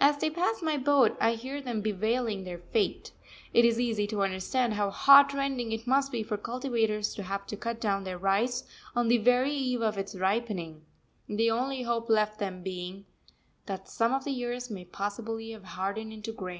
[0.00, 3.12] As they pass my boat I hear them bewailing their fate.
[3.52, 7.46] It is easy to understand how heart rending it must be for cultivators to have
[7.48, 8.64] to cut down their rice
[8.96, 10.86] on the very eve of its ripening,
[11.26, 13.04] the only hope left them being
[13.66, 16.58] that some of the ears may possibly have hardened into grain.